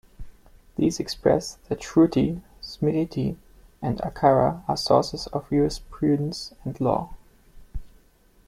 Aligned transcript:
These 0.77 0.99
express 0.99 1.59
that 1.69 1.79
Shruti, 1.81 2.41
Smriti 2.59 3.35
and 3.83 3.99
Achara 3.99 4.67
are 4.67 4.75
sources 4.75 5.27
of 5.27 5.47
jurisprudence 5.51 6.55
and 6.65 6.81
law. 6.81 7.13